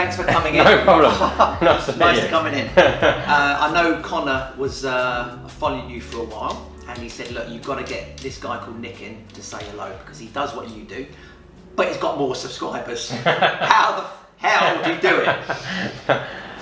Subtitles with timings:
[0.00, 0.64] Thanks for coming in.
[0.64, 1.12] No problem.
[1.62, 2.70] Nice to nice to coming in.
[2.76, 7.50] Uh, I know Connor was uh, following you for a while, and he said, "Look,
[7.50, 10.54] you've got to get this guy called Nick in to say hello because he does
[10.56, 11.06] what you do,
[11.76, 13.10] but he's got more subscribers.
[13.10, 14.06] how the
[14.48, 15.38] hell do you do it?"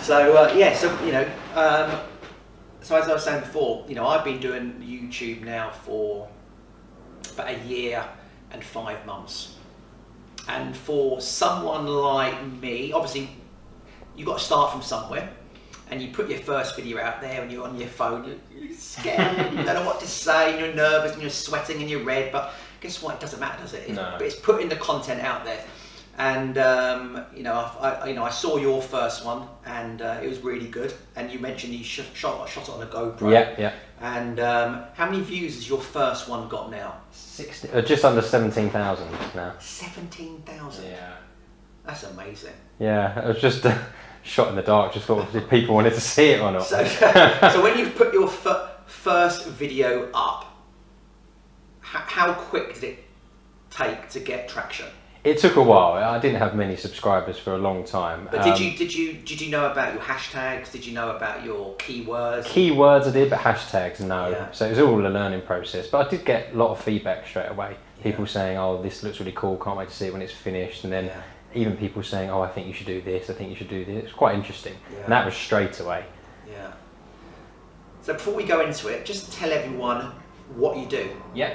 [0.03, 2.01] So uh, yeah, so you know, um,
[2.81, 6.29] so as I was saying before, you know, I've been doing YouTube now for
[7.35, 8.05] about a year
[8.51, 9.58] and five months.
[10.49, 13.29] And for someone like me, obviously,
[14.17, 15.31] you've got to start from somewhere.
[15.91, 19.37] And you put your first video out there and you're on your phone, you're, scared,
[19.53, 22.31] you don't know what to say, and you're nervous and you're sweating and you're red.
[22.31, 23.15] But guess what?
[23.15, 23.85] It doesn't matter, does it?
[23.89, 24.19] It's, No.
[24.21, 25.63] it's putting the content out there.
[26.19, 30.19] And um, you know, I, I, you know, I saw your first one, and uh,
[30.21, 30.93] it was really good.
[31.15, 33.31] And you mentioned you sh- shot shot it on a GoPro.
[33.33, 33.73] Yeah, yeah.
[34.01, 37.01] And um, how many views has your first one got now?
[37.13, 39.55] 60, uh, just under 17,000 now.
[39.61, 40.87] Seventeen thousand.
[40.91, 41.15] Yeah.
[41.87, 42.53] That's amazing.
[42.81, 43.79] Yeah, it was just a
[44.25, 44.93] shot in the dark.
[44.93, 46.65] Just thought if people wanted to see it or not.
[46.65, 46.85] So,
[47.53, 50.45] so when you put your fir- first video up,
[51.83, 53.05] h- how quick did it
[53.71, 54.87] take to get traction?
[55.25, 55.95] It took a while.
[55.95, 58.29] I didn't have many subscribers for a long time.
[58.31, 60.71] But did Um, you did you did you know about your hashtags?
[60.71, 62.45] Did you know about your keywords?
[62.45, 64.31] Keywords I did, but hashtags no.
[64.31, 64.51] Yeah.
[64.53, 65.89] So it was all a learning process.
[65.89, 67.77] But I did get a lot of feedback straight away.
[68.03, 68.31] People Yeah.
[68.31, 69.57] saying, "Oh, this looks really cool.
[69.57, 71.21] Can't wait to see it when it's finished." And then Yeah.
[71.53, 73.29] even people saying, "Oh, I think you should do this.
[73.29, 74.75] I think you should do this." It's quite interesting.
[75.03, 76.05] And that was straight away.
[76.49, 76.69] Yeah.
[78.03, 80.13] So before we go into it, just tell everyone
[80.55, 81.11] what you do.
[81.35, 81.55] Yeah.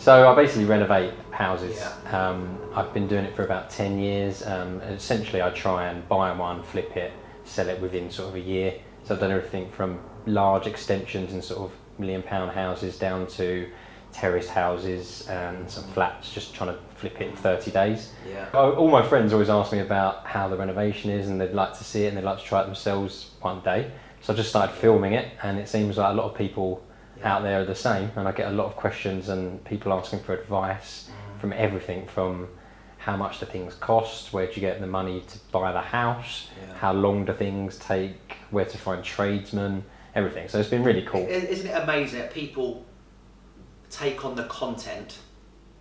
[0.00, 1.76] So I basically renovate houses.
[1.76, 2.28] Yeah.
[2.28, 4.44] Um, I've been doing it for about 10 years.
[4.46, 7.12] Um, essentially, I try and buy one, flip it,
[7.44, 8.80] sell it within sort of a year.
[9.04, 13.68] So I've done everything from large extensions and sort of million pound houses down to
[14.10, 18.12] terrace houses and some flats, just trying to flip it in 30 days.
[18.26, 18.48] Yeah.
[18.54, 21.76] Oh, All my friends always ask me about how the renovation is and they'd like
[21.76, 23.90] to see it and they'd like to try it themselves one day.
[24.22, 26.82] So I just started filming it and it seems like a lot of people
[27.20, 27.34] Yeah.
[27.36, 30.20] out there are the same and I get a lot of questions and people asking
[30.20, 31.40] for advice Mm.
[31.40, 32.48] from everything from
[32.98, 36.48] how much do things cost, where do you get the money to buy the house,
[36.60, 36.74] Yeah.
[36.78, 40.48] how long do things take, where to find tradesmen, everything.
[40.48, 41.26] So it's been really cool.
[41.26, 42.84] Isn't it amazing that people
[43.90, 45.18] take on the content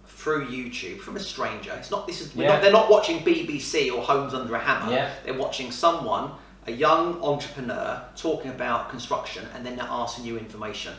[0.07, 1.73] through YouTube from a stranger?
[1.77, 2.47] It's not this is yeah.
[2.47, 4.91] not, they're not watching BBC or Homes Under a Hammer.
[4.93, 5.09] Yeah.
[5.25, 6.31] They're watching someone,
[6.67, 10.93] a young entrepreneur, talking about construction, and then they're asking you information.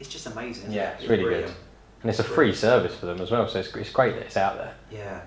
[0.00, 0.72] It's just amazing.
[0.72, 1.00] Yeah, it?
[1.00, 1.46] it's really brilliant.
[1.48, 1.56] good.
[2.02, 4.36] And it's a free service for them as well, so it's, it's great that it's
[4.36, 4.74] out there.
[4.90, 5.22] Yeah.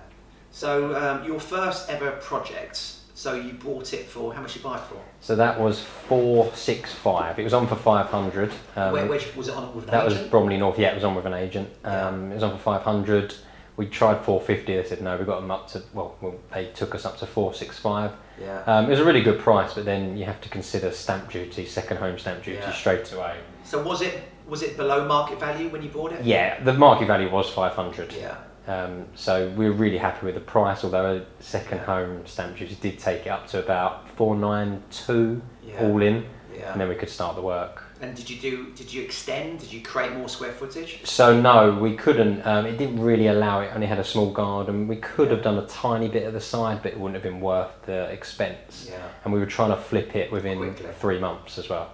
[0.50, 2.96] So um, your first ever project.
[3.14, 4.96] So you bought it for how much you buy it for?
[5.20, 7.38] So that was 465.
[7.38, 8.50] It was on for 500.
[8.76, 10.16] Um, Where, was it on with an That was?
[10.28, 10.78] Bromley North.
[10.78, 11.68] Yeah, it was on with an agent.
[11.84, 12.08] Yeah.
[12.08, 13.34] Um, It was on for 500.
[13.80, 14.76] We tried 450.
[14.76, 15.16] They said no.
[15.16, 18.12] We got them up to well, well they took us up to 465.
[18.38, 18.62] Yeah.
[18.66, 21.64] Um, it was a really good price, but then you have to consider stamp duty,
[21.64, 22.72] second home stamp duty Yeah.
[22.72, 23.38] straight away.
[23.64, 26.22] So was it was it below market value when you bought it?
[26.26, 28.12] Yeah, the market value was 500.
[28.12, 28.36] Yeah.
[28.68, 32.98] Um, so we were really happy with the price, although second home stamp duty did
[32.98, 35.80] take it up to about 492 Yeah.
[35.84, 36.72] all in, Yeah.
[36.72, 37.82] and then we could start the work.
[38.02, 38.70] And did you do?
[38.74, 39.60] Did you extend?
[39.60, 41.00] Did you create more square footage?
[41.04, 42.40] So no, we couldn't.
[42.46, 43.70] Um, it didn't really allow it.
[43.74, 44.88] Only had a small garden.
[44.88, 45.34] We could Yeah.
[45.34, 48.04] have done a tiny bit at the side, but it wouldn't have been worth the
[48.04, 48.88] expense.
[48.90, 48.96] Yeah.
[49.24, 50.86] And we were trying to flip it within Quickly.
[50.98, 51.90] three months as well.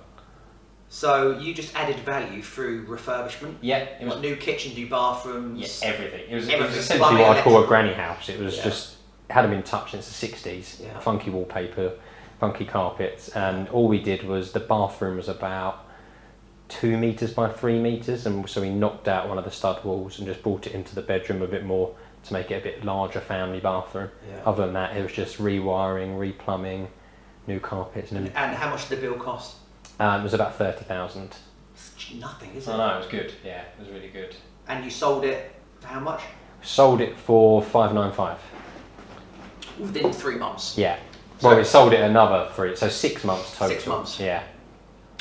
[0.89, 3.57] So you just added value through refurbishment.
[3.61, 5.81] Yeah, What new kitchen, new bathrooms.
[5.83, 6.31] Yeah, everything.
[6.31, 6.79] It was, Everything.
[6.79, 8.29] essentially Plumbing, what I call a granny house.
[8.29, 8.63] It was Yeah.
[8.65, 8.95] just
[9.29, 10.81] it hadn't been touched since the sixties.
[10.83, 10.97] Yeah.
[11.01, 11.95] Funky wallpaper,
[12.39, 15.83] funky carpets, and all we did was the bathroom was about
[16.69, 20.19] two meters by three meters, and so we knocked out one of the stud walls
[20.19, 21.95] and just brought it into the bedroom a bit more
[22.25, 24.11] to make it a bit larger family bathroom.
[24.29, 24.41] Yeah.
[24.45, 26.89] Other than that, it was just rewiring, replumbing,
[27.47, 29.57] new carpets, And, and how much did the bill cost?
[30.01, 31.35] Um, it was about thirty thousand.
[32.17, 32.71] Nothing, is it?
[32.73, 33.33] I know it was good.
[33.45, 34.35] Yeah, it was really good.
[34.69, 36.21] And you sold it for how much?
[36.63, 38.39] Sold it for five nine five.
[39.79, 40.77] Within three months.
[40.79, 40.99] Yeah.
[41.39, 43.69] So- Well, we sold it another three, so six months total.
[43.77, 44.19] Six months.
[44.21, 44.43] Yeah,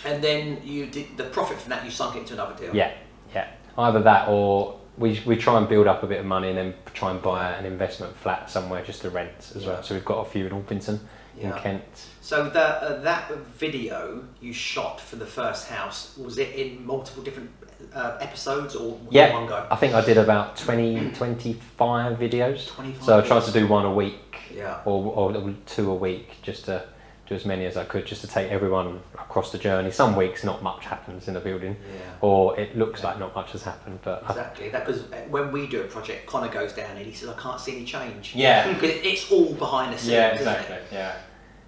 [0.03, 1.85] And then you did the profit from that.
[1.85, 2.75] You sunk it into another deal.
[2.75, 2.93] yeah,
[3.33, 3.47] yeah.
[3.77, 6.73] Either that or we, we try and build up a bit of money and then
[6.93, 9.69] try and buy an investment flat somewhere just to rent as Yeah.
[9.73, 9.83] well.
[9.83, 10.99] So we've got a few in Orpington,
[11.37, 11.83] in Kent.
[12.21, 17.23] So the, uh, that video you shot for the first house was it in multiple
[17.23, 17.49] different
[17.93, 19.33] uh, episodes or Yeah.
[19.33, 19.67] one go?
[19.69, 22.67] I think I did about 20, 25 videos.
[22.69, 24.79] 25 So I tried to do one a week Yeah.
[24.85, 26.83] or, or two a week just to
[27.27, 29.89] do as many as I could just to take everyone across the journey.
[29.89, 31.99] Some weeks not much happens in the building, Yeah.
[32.21, 33.07] or it looks Yeah.
[33.09, 33.99] like not much has happened.
[34.03, 34.69] But I- Exactly.
[34.69, 37.59] That because when we do a project, Connor goes down and he says, "I can't
[37.59, 38.67] see any change." Yeah.
[38.73, 40.11] Because it's all behind the scenes.
[40.13, 40.51] yeah, isn't it?
[40.59, 40.77] exactly.
[40.91, 41.13] Yeah.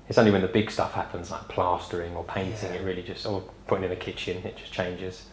[0.09, 2.79] It's only when the big stuff happens, like plastering or painting, Yeah.
[2.79, 5.23] it really just, or putting in the kitchen, it just changes.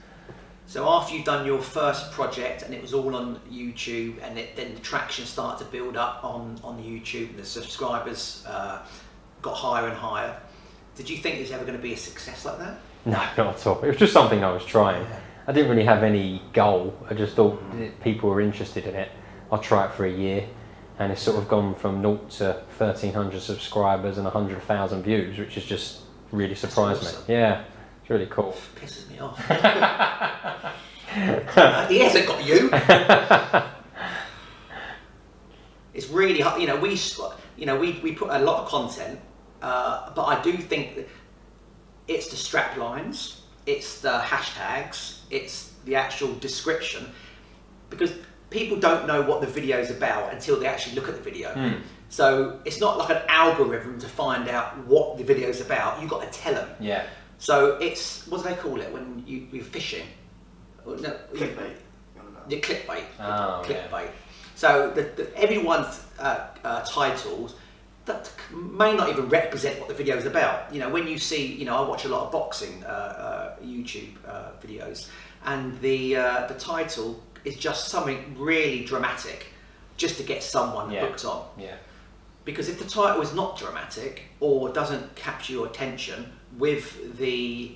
[0.66, 4.56] So after you've done your first project and it was all on YouTube, and it,
[4.56, 8.78] then the traction started to build up on on YouTube, and the subscribers uh,
[9.44, 10.36] got higher and higher.
[10.96, 12.78] Did you think it was ever going to be a success like that?
[13.04, 13.82] No, not at all.
[13.82, 15.06] It was just something I was trying.
[15.46, 16.98] I didn't really have any goal.
[17.08, 17.62] I just thought
[18.02, 19.10] people were interested in it.
[19.52, 20.48] I'll try it for a year,
[20.98, 22.44] and it's sort of gone from 0 to
[22.78, 26.00] 1,300 subscribers and 100,000 views, which has just
[26.32, 27.24] really surprised awesome.
[27.28, 27.34] me.
[27.34, 27.64] Yeah,
[28.00, 28.56] it's really cool.
[28.76, 29.38] Pisses me off.
[31.90, 32.70] he hasn't got you.
[35.92, 36.62] it's really hard.
[36.62, 36.98] You know, we
[37.58, 39.20] you know we, we put a lot of content,
[39.64, 41.06] uh, but I do think
[42.06, 47.10] it's the strap lines, it's the hashtags, it's the actual description,
[47.88, 48.12] because
[48.50, 51.48] people don't know what the video is about until they actually look at the video.
[51.54, 51.80] Hmm.
[52.10, 56.00] So it's not like an algorithm to find out what the video is about.
[56.00, 56.68] You've got to tell them.
[56.78, 57.04] Yeah.
[57.38, 60.06] So it's what do they call it when you, you're fishing?
[60.86, 60.98] No, you-
[61.40, 61.74] Clickbait.
[62.48, 63.04] the clickbait.
[63.18, 64.10] Oh, clickbait.
[64.54, 67.54] So the, the, everyone's uh, uh, titles
[68.06, 70.72] that may not even represent what the video is about.
[70.72, 73.56] You know, when you see, you know, I watch a lot of boxing uh, uh,
[73.64, 75.08] YouTube uh, videos,
[75.44, 79.46] and the uh, the title is just something really dramatic,
[79.96, 81.06] just to get someone Yeah.
[81.06, 81.46] hooked on.
[81.58, 81.76] Yeah.
[82.44, 87.74] Because if the title is not dramatic or doesn't capture your attention with the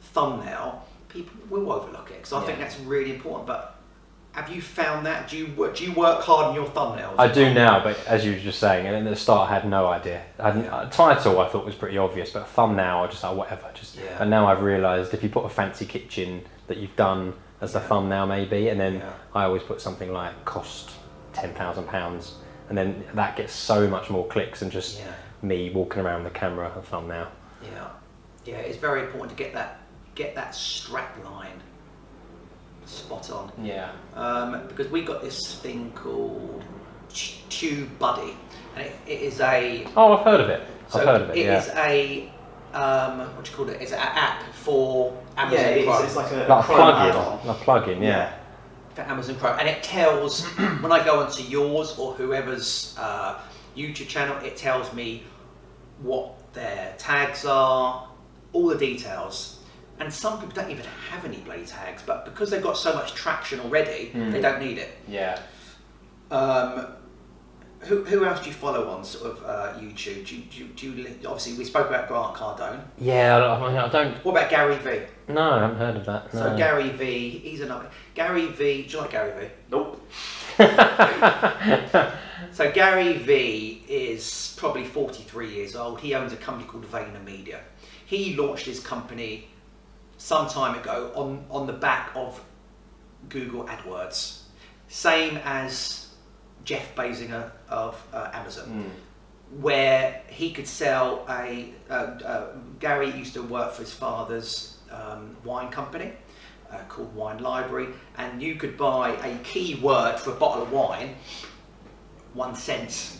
[0.00, 2.26] thumbnail, people will overlook it.
[2.26, 3.46] So I think that's really important.
[3.46, 3.77] But
[4.38, 5.28] have you found that?
[5.28, 7.16] Do you work, do you work hard on your thumbnails?
[7.18, 9.68] I do now, but as you were just saying, and at the start I had
[9.68, 10.22] no idea.
[10.38, 13.68] I uh, title I thought was pretty obvious, but thumbnail I just like whatever.
[13.74, 14.20] Just Yeah.
[14.20, 17.80] and now I've realised if you put a fancy kitchen that you've done as the
[17.80, 17.86] Yeah.
[17.88, 19.10] thumbnail maybe, and then Yeah.
[19.34, 20.92] I always put something like cost
[21.32, 22.34] ten thousand pounds,
[22.68, 25.02] and then that gets so much more clicks than just
[25.42, 27.26] me walking around with the camera and thumbnail.
[27.62, 27.88] yeah,
[28.44, 28.56] yeah.
[28.58, 29.80] It's very important to get that
[30.14, 31.60] get that strap line
[32.88, 33.52] spot on.
[33.62, 33.90] Yeah.
[34.14, 36.64] um, because we got this thing called
[37.10, 38.36] Tube Buddy,
[38.76, 40.62] and it, it is a Oh, I've heard of it.
[40.88, 41.38] so I've heard of it.
[41.38, 41.58] it yeah.
[41.58, 42.32] is a
[42.74, 43.80] um, what do you call it?
[43.80, 46.02] It's an app for Amazon Yeah, it's, Pro.
[46.04, 46.76] it's like a like a Chrome
[47.12, 48.02] plug-in, a plug-in.
[48.02, 48.32] Yeah.
[48.94, 50.44] for Amazon Pro, and it tells
[50.80, 53.40] when I go onto yours or whoever's uh,
[53.76, 55.22] YouTube channel, it tells me
[56.02, 58.08] what their tags are,
[58.52, 59.57] all the details.
[60.00, 63.14] And some people don't even have any bloody tags, but because they've got so much
[63.14, 64.30] traction already, Mm.
[64.32, 64.90] they don't need it.
[65.08, 65.40] Yeah.
[66.30, 66.86] Um,
[67.80, 70.26] who, who else do you follow on sort of uh, YouTube?
[70.26, 72.80] Do you, do, do you, obviously, we spoke about Grant Cardone.
[72.98, 73.36] Yeah.
[73.36, 74.24] I don't- mean, I don't.
[74.24, 75.06] What about Gary V?
[75.32, 76.32] No, I haven't heard of that.
[76.32, 76.56] So.
[76.56, 77.88] Gary V, he's another.
[78.14, 79.52] Gary V, do you like Gary V?
[79.70, 80.00] Nope.
[82.52, 86.00] So Gary V is probably 43 years old.
[86.00, 87.60] He owns a company called Vayner Media.
[88.06, 89.48] He launched his company
[90.18, 92.40] some time ago on, on the back of
[93.28, 94.42] Google AdWords.
[94.88, 96.08] Same as
[96.64, 99.60] Jeff Basinger of uh, Amazon, Mm.
[99.62, 101.72] where he could sell a.
[101.88, 102.46] Uh, uh,
[102.80, 106.12] Gary used to work for his father's um, wine company
[106.70, 107.88] uh, called Wine Library,
[108.18, 111.14] and you could buy a keyword for a bottle of wine,
[112.34, 113.18] one cent,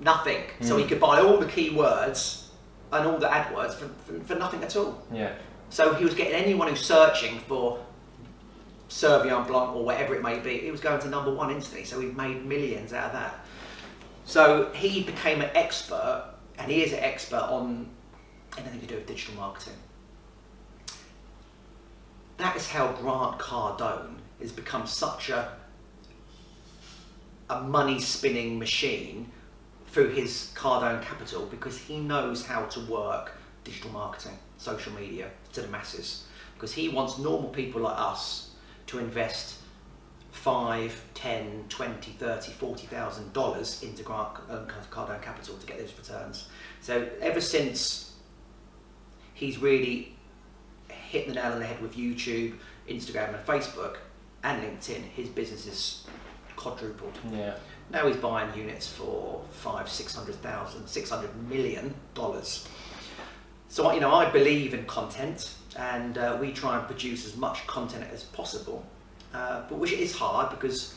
[0.00, 0.42] nothing.
[0.60, 0.88] So he Mm.
[0.88, 2.48] could buy all the keywords
[2.92, 5.02] and all the AdWords for, for, for nothing at all.
[5.12, 5.32] Yeah.
[5.72, 7.82] So he was getting anyone who's searching for
[8.90, 11.86] Sauvignon Blanc or whatever it may be, he was going to number one instantly.
[11.86, 13.46] So he made millions out of that.
[14.26, 17.88] So he became an expert, and he is an expert on
[18.58, 19.72] anything to do with digital marketing.
[22.36, 25.56] That is how Grant Cardone has become such a
[27.48, 29.32] a money spinning machine
[29.86, 35.62] through his Cardone Capital because he knows how to work digital marketing, social media to
[35.62, 36.24] the masses.
[36.54, 38.50] Because he wants normal people like us
[38.86, 39.56] to invest
[40.30, 45.92] five, ten, twenty, thirty, forty thousand dollars into Grant um, Cardone Capital to get those
[45.98, 46.48] returns.
[46.80, 48.14] So ever since
[49.34, 50.14] he's really
[50.88, 52.54] hit the nail on the head with YouTube,
[52.88, 53.96] Instagram, and Facebook,
[54.44, 56.04] and LinkedIn, his business is
[56.56, 57.18] quadrupled.
[57.32, 57.54] Yeah.
[57.90, 62.66] Now he's buying units for five, six hundred thousand, six hundred million dollars.
[63.72, 67.66] So you know, I believe in content, and uh, we try and produce as much
[67.66, 68.84] content as possible.
[69.32, 70.94] Uh, but which is hard because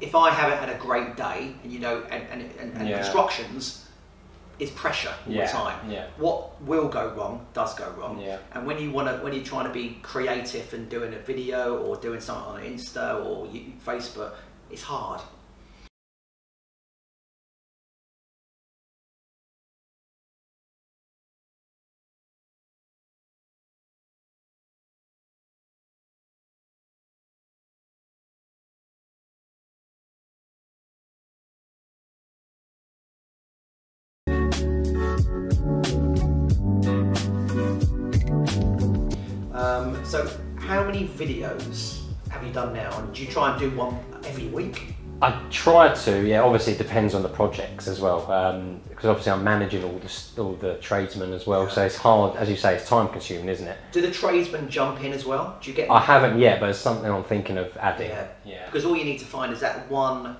[0.00, 3.00] if I haven't had a great day, and you know, and and, and, and Yeah.
[3.00, 3.84] instructions,
[4.58, 5.90] is pressure all Yeah, the time.
[5.90, 6.06] yeah.
[6.16, 8.20] What will go wrong does go wrong.
[8.20, 8.38] Yeah.
[8.54, 11.76] And when you want to, when you're trying to be creative and doing a video
[11.84, 14.32] or doing something on Insta or you, Facebook,
[14.70, 15.20] it's hard.
[40.16, 42.98] So, how many videos have you done now?
[42.98, 44.94] And do you try and do one every week?
[45.20, 46.42] I try to, yeah.
[46.42, 50.42] Obviously, it depends on the projects as well, um, because obviously I'm managing all the
[50.42, 51.68] all the tradesmen as well.
[51.68, 53.78] So it's hard, as you say, it's time consuming, isn't it?
[53.92, 55.58] Do the tradesmen jump in as well?
[55.60, 55.90] Do you get?
[55.90, 58.10] I haven't yet, but it's something I'm thinking of adding.
[58.10, 58.28] Yeah.
[58.44, 58.66] yeah.
[58.66, 60.36] Because all you need to find is that one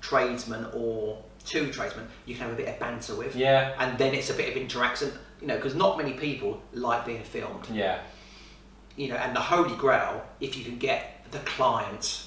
[0.00, 3.36] tradesman or two tradesmen you can have a bit of banter with.
[3.36, 3.74] Yeah.
[3.78, 5.10] And then it's a bit of interaction,
[5.40, 7.68] you know, because not many people like being filmed.
[7.70, 8.00] Yeah.
[8.98, 12.24] You know, and the holy grail, if you can get the client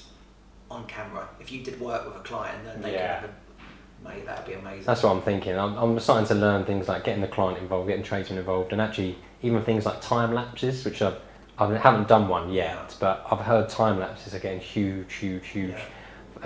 [0.70, 3.24] on camera, if you did work with a client, then they Yeah.
[3.24, 4.84] a, mate, that'd be amazing.
[4.84, 5.56] That's what I'm thinking.
[5.58, 8.80] I'm, I'm starting to learn things like getting the client involved, getting tradesmen involved, and
[8.80, 11.18] actually even things like time lapses, which I've
[11.58, 12.96] I haven't done one yet, Yeah.
[12.98, 15.84] but I've heard time lapses are getting huge, huge, huge Yeah.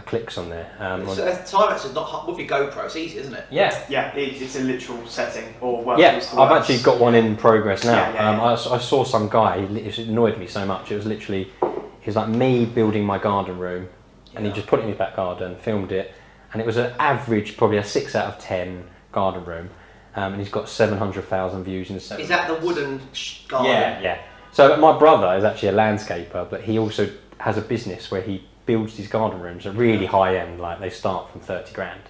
[0.02, 0.70] Clicks on there.
[0.78, 2.28] Um, so, on- uh, time lapse is not hard.
[2.28, 3.44] With your GoPro, it's easy, isn't it?
[3.50, 5.98] yeah, Yeah, it, it's a literal setting or work.
[5.98, 7.92] Yeah, to I've actually got one in progress now.
[7.92, 8.42] Yeah, yeah, um, yeah.
[8.44, 10.90] I, s- I saw some guy, he it annoyed me so much.
[10.92, 13.88] It was literally, it was like me building my garden room,
[14.34, 16.12] and he just put it in his back garden, filmed it,
[16.52, 19.70] and it was an average, probably a six out of ten garden room,
[20.14, 22.22] um, and he's got seven hundred thousand views in seven.
[22.22, 23.00] Is that the wooden
[23.48, 23.70] garden?
[23.72, 24.18] Yeah, yeah.
[24.52, 28.46] So my brother is actually a landscaper, but he also has a business where he
[28.66, 32.00] builds these garden rooms at really high end, like they start from thirty grand.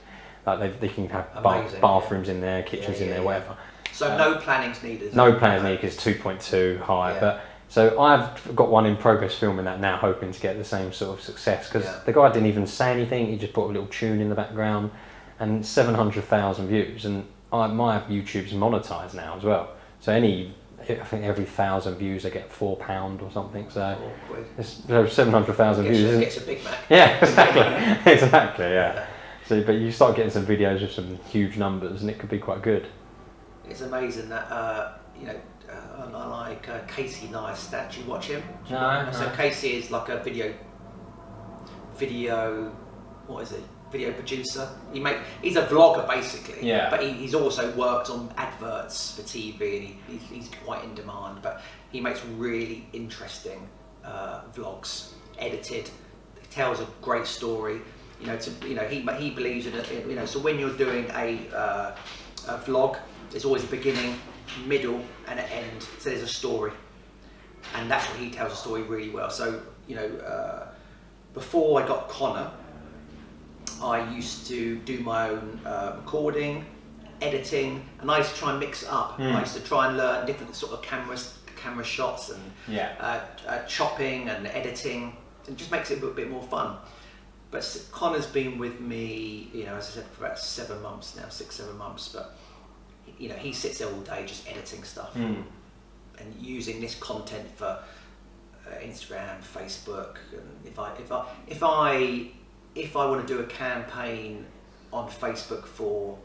[0.46, 3.24] Like they, they can have Amazing, bathrooms in there, kitchens Yeah, in yeah, there, yeah.
[3.24, 3.56] whatever.
[3.92, 5.14] So Uh, no planning's needed.
[5.14, 7.20] No plans needed because two point two high, Yeah.
[7.20, 10.92] but so I've got one in progress filming that now, hoping to get the same
[10.92, 11.68] sort of success.
[11.68, 11.98] Because Yeah.
[12.06, 14.90] the guy didn't even say anything; he just put a little tune in the background,
[15.40, 17.04] and seven hundred thousand views.
[17.04, 19.70] And I, my YouTube's monetized now as well.
[20.00, 20.54] So any,
[20.88, 23.68] I think every thousand views I get four pound or something.
[23.70, 24.46] So Four quid.
[24.58, 26.00] it's so seven hundred thousand views.
[26.00, 26.78] you- gets a Big Mac.
[26.88, 29.06] yeah, exactly, exactly, yeah.
[29.46, 32.38] So, but you start getting some videos with some huge numbers, and it could be
[32.38, 32.86] quite good.
[33.68, 35.40] It's amazing that uh, you know,
[35.70, 37.96] uh, I like uh, Casey Neistat.
[37.96, 38.42] You watch him?
[38.70, 39.12] No, no.
[39.12, 39.28] So.
[39.36, 40.52] Casey is like a video,
[41.96, 42.70] video,
[43.26, 43.62] what is it?
[43.90, 44.68] Video producer.
[44.92, 46.66] He make he's a vlogger basically.
[46.66, 46.90] Yeah.
[46.90, 50.94] But he, he's also worked on adverts for TV, and he, he's, he's quite in
[50.94, 51.40] demand.
[51.42, 53.68] But he makes really interesting
[54.04, 55.88] uh, vlogs, edited.
[56.40, 57.80] He tells a great story.
[58.20, 60.06] You know, to you know, he he believes in it.
[60.06, 61.96] You know, so when you're doing a, uh,
[62.48, 62.98] a vlog,
[63.30, 64.18] there's always a beginning,
[64.66, 65.82] middle, and an end.
[65.98, 66.72] So there's a story
[67.74, 69.30] and that's what he tells a story really well.
[69.30, 70.68] So you know, uh,
[71.34, 72.50] before I got Connor,
[73.82, 76.64] I used to do my own uh, recording,
[77.22, 79.18] editing, and I used to try and mix it up.
[79.18, 79.34] Mm.
[79.34, 82.92] I used to try and learn different sort of cameras, camera shots, and Yeah.
[83.00, 85.16] uh, uh, chopping and editing.
[85.48, 86.76] It just makes it a bit more fun.
[87.50, 91.28] But Connor's been with me, you know, as I said, for about seven months now,
[91.28, 92.08] six, seven months.
[92.08, 92.36] But
[93.18, 95.44] you know, he sits there all day just editing stuff Mm.
[96.18, 97.78] and using this content for
[98.66, 102.30] uh, Instagram, Facebook, and if I if I if I
[102.76, 104.46] if I want to do a campaign
[104.92, 106.18] on Facebook for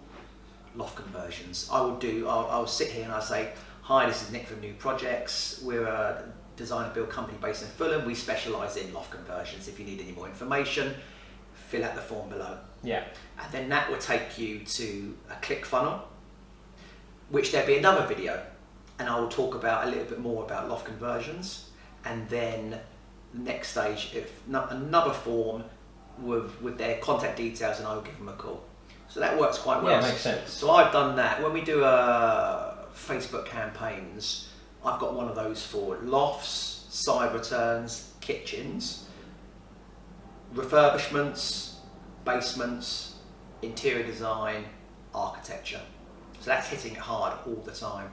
[0.76, 2.28] loft conversions, I will do.
[2.28, 3.50] I'll, I'll sit here and I'll say,
[3.84, 5.62] "Hi, this is Nick from New Projects.
[5.64, 6.24] We're a
[6.58, 8.06] design and build company based in Fulham.
[8.06, 9.68] We specialise in loft conversions.
[9.68, 10.94] If you need any more information,
[11.54, 13.04] fill out the form below." Yeah.
[13.38, 16.02] and then that will take you to a click funnel
[17.30, 18.44] which there'll be another video
[18.98, 21.70] and I will talk about a little bit more about loft conversions
[22.06, 22.80] and then
[23.36, 25.64] next stage if no, another form
[26.20, 28.64] with with their contact details and I will give them a call
[29.08, 30.52] so that works quite well Yeah, makes sense.
[30.52, 34.50] so I've done that when we do uh, Facebook campaigns
[34.86, 39.06] I've got one of those for lofts side returns kitchens
[40.54, 41.76] refurbishments,
[42.26, 43.16] basements,
[43.62, 44.66] interior design,
[45.16, 45.80] architecture.
[46.40, 48.10] So that's hitting it hard all the time.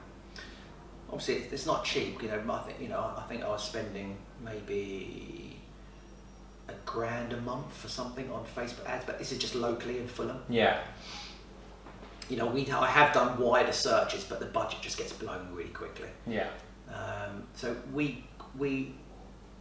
[1.09, 2.21] Obviously, it's- it's not cheap.
[2.21, 5.48] You know, I think you know, I think I was spending maybe
[6.69, 10.07] a grand a month for something on Facebook ads, but this is just locally in
[10.07, 10.39] Fulham.
[10.47, 10.79] Yeah.
[12.29, 15.71] You know, we I have done wider searches, but the budget just gets blown really
[15.71, 16.09] quickly.
[16.27, 16.47] Yeah.
[16.87, 18.23] Um, so we
[18.57, 18.93] we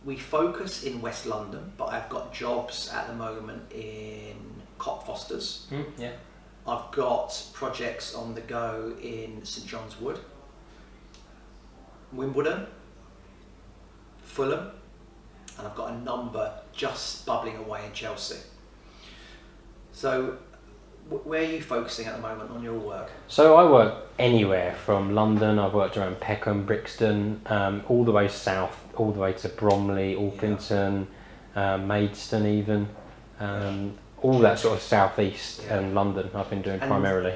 [0.05, 4.37] we focus in West London, but I've got jobs at the moment in
[4.79, 5.67] Cockfosters.
[5.69, 6.13] Mm, yeah.
[6.67, 10.21] I've got projects on the go in St John's Wood,
[12.13, 12.67] Wimbledon,
[14.23, 14.71] Fulham,
[15.59, 18.39] and I've got a number just bubbling away in Chelsea.
[19.93, 20.39] So,
[21.09, 23.11] where are you focusing at the moment on your work?
[23.27, 25.59] So I work anywhere from London.
[25.59, 30.15] I've worked around Peckham, Brixton, um, all the way south, all the way to Bromley,
[30.15, 31.07] Orpington,
[31.57, 32.89] um, Maidstone, even.
[33.41, 35.79] Um, all that sort of southeast Yeah.
[35.79, 36.29] and London.
[36.35, 37.33] I've been doing And- primarily.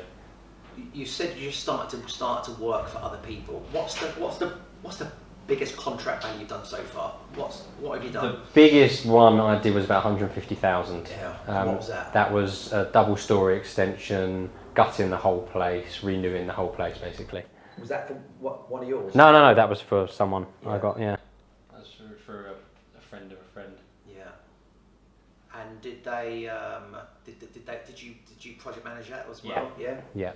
[0.76, 3.62] You- You said you just started to start to work for other people.
[3.72, 4.52] What's the what's the
[4.82, 5.06] what's the
[5.46, 7.14] biggest contract value you've done so far?
[7.34, 8.32] What's what have you done?
[8.32, 11.08] The biggest one I did was about 150,000.
[11.08, 11.36] Yeah.
[11.46, 12.12] Um, what was that?
[12.12, 17.44] That was a double story extension, gutting the whole place, renewing the whole place basically.
[17.78, 19.14] Was that for what, one of yours?
[19.14, 21.16] No, no, no, that was for someone I got, yeah.
[21.72, 22.52] That's for, for a,
[22.98, 23.72] a friend of a friend.
[24.06, 24.28] Yeah.
[25.58, 29.26] And did they um, did, did, did they did you did you project manage that
[29.30, 29.72] as well?
[29.78, 30.00] Yeah.
[30.14, 30.32] Yeah.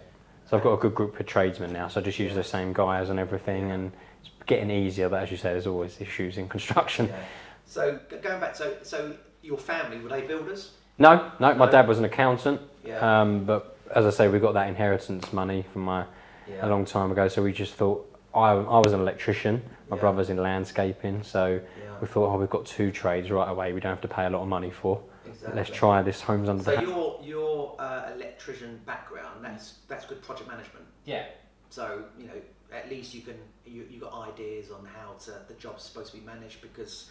[0.48, 2.72] So I've got a good group of tradesmen now, so I just use the same
[2.72, 4.15] guys and everything, and it's
[4.46, 5.08] getting easier.
[5.08, 7.06] But as you say, there's always issues in construction.
[7.06, 7.18] Yeah.
[7.66, 10.72] So going back, so so your family were they builders?
[10.98, 11.70] No, no, my No?
[11.70, 13.20] dad was an accountant, Yeah.
[13.20, 16.04] um, but as I say, we got that inheritance money from my
[16.48, 16.66] yeah.
[16.66, 17.28] a long time ago.
[17.28, 20.00] So we just thought I, I was an electrician, my Yeah.
[20.00, 21.90] brother's in landscaping, so Yeah.
[22.00, 23.72] we thought, oh, we've got two trades right away.
[23.72, 25.00] We don't have to pay a lot of money for.
[25.26, 25.56] Exactly.
[25.56, 26.86] Let's try this homes under So the hat.
[26.88, 30.86] your your uh, electrician background that's that's good project management.
[31.04, 31.24] Yeah.
[31.68, 32.40] So you know
[32.72, 36.18] at least you can you you got ideas on how to the job's supposed to
[36.18, 37.10] be managed because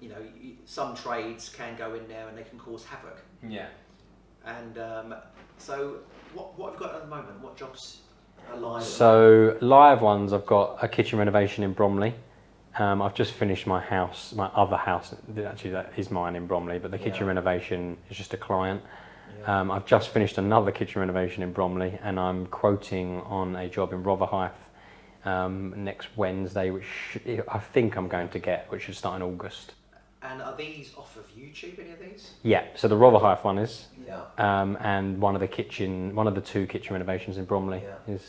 [0.00, 3.22] you know you, some trades can go in there and they can cause havoc.
[3.46, 3.66] Yeah.
[4.44, 5.14] And um,
[5.58, 5.98] so
[6.34, 7.40] what what have you got at the moment?
[7.40, 7.98] What jobs
[8.50, 8.82] are live?
[8.82, 12.14] So live ones, I've got a kitchen renovation in Bromley.
[12.78, 15.14] Um, I've just finished my house, my other house.
[15.44, 17.28] Actually, that is mine in Bromley, but the kitchen Yeah.
[17.28, 18.82] renovation is just a client.
[19.40, 19.60] Yeah.
[19.60, 23.94] Um, I've just finished another kitchen renovation in Bromley, and I'm quoting on a job
[23.94, 24.50] in Rotherhithe
[25.36, 26.84] um, next Wednesday, which
[27.48, 29.72] I think I'm going to get, which should start in August.
[30.22, 31.78] and are these off of YouTube?
[31.78, 32.32] Any of these?
[32.42, 34.22] Yeah, so the Rotherhithe one is, Yeah.
[34.38, 38.14] um, and one of the kitchen, one of the two kitchen renovations in Bromley Yeah.
[38.14, 38.22] is.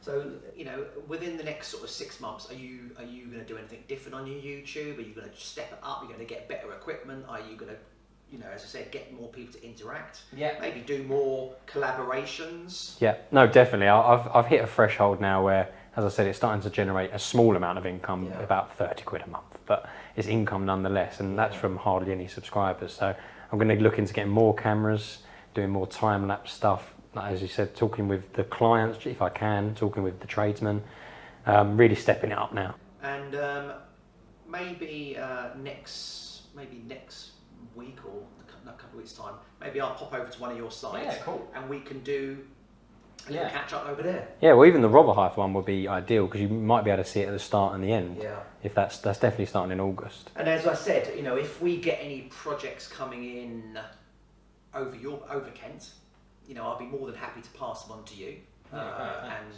[0.00, 3.38] So you know, within the next sort of six months, are you are you going
[3.40, 4.98] to do anything different on your YouTube?
[4.98, 6.00] Are you going to step it up?
[6.00, 7.24] Are you going to get better equipment?
[7.28, 7.78] Are you going to,
[8.30, 10.22] you know, as I said, get more people to interact?
[10.36, 10.58] Yeah.
[10.60, 13.00] Maybe do more collaborations.
[13.00, 13.88] Yeah, no, definitely.
[13.88, 17.18] I've, I've hit a threshold now where, as I said, it's starting to generate a
[17.18, 18.40] small amount of income, Yeah.
[18.40, 22.92] about 30 quid a month, but it's income nonetheless, and that's from hardly any subscribers.
[22.94, 23.14] So
[23.52, 25.18] I'm going to look into getting more cameras,
[25.54, 29.74] doing more time lapse stuff, as you said, talking with the clients if I can,
[29.74, 30.82] talking with the tradesmen,
[31.46, 32.74] um, really stepping it up now.
[33.02, 33.72] And um,
[34.48, 36.22] maybe uh, next
[36.56, 37.32] maybe next
[37.74, 38.22] week or
[38.66, 41.22] a couple of weeks time, maybe I'll pop over to one of your sites Yeah,
[41.22, 41.48] cool.
[41.54, 42.38] and we can do
[43.28, 43.48] Yeah.
[43.50, 44.28] catch up over there.
[44.40, 47.08] Yeah, well, even the Rotherhithe one would be ideal because you might be able to
[47.08, 48.18] see it at the start and the end.
[48.22, 48.40] Yeah.
[48.62, 50.30] If that's that's definitely starting in August.
[50.36, 53.78] And as I said, you know, if we get any projects coming in
[54.74, 55.90] over your over Kent,
[56.48, 58.36] you know, I'll be more than happy to pass them on to you.
[58.72, 59.54] Yeah, Uh, and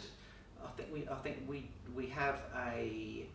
[0.65, 3.27] I think we I think we we have a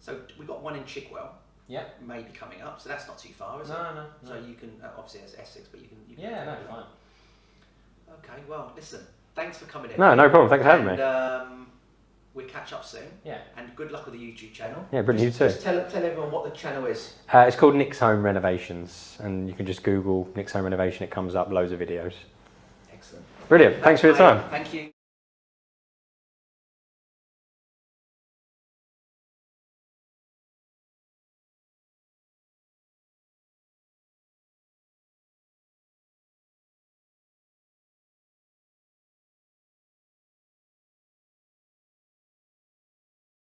[0.00, 1.30] so we got one in Chigwell
[1.68, 1.84] Yeah.
[2.00, 3.72] maybe coming up, so that's not too far, is it?
[3.72, 5.98] No, no, So you can uh, obviously it's Essex, but you can.
[6.08, 6.84] You can Yeah, no, fine.
[8.10, 9.00] Okay, well, listen.
[9.34, 9.98] Thanks for coming in.
[10.00, 10.48] No, no problem.
[10.48, 11.02] Thanks for having and, me.
[11.02, 11.66] Um,
[12.34, 13.38] we'll catch up soon, Yeah.
[13.56, 14.84] and good luck with the YouTube channel.
[14.92, 15.32] Yeah, brilliant.
[15.34, 15.52] You too.
[15.52, 17.14] just tell tell everyone what the channel is.
[17.32, 21.04] Uh, it's called Nick's Home Renovations, and you can just Google Nick's Home Renovation.
[21.04, 22.14] It comes up loads of videos.
[22.92, 23.24] Excellent.
[23.48, 23.82] Brilliant.
[23.82, 24.48] Thanks for your time.
[24.50, 24.95] Thank you.